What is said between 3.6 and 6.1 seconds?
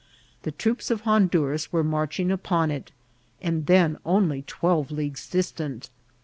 then only twelve leagues distant.